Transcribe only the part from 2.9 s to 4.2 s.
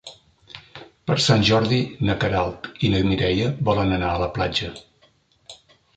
na Mireia volen anar a